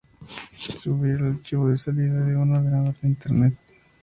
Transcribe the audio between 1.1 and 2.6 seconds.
es el archivo de salida de un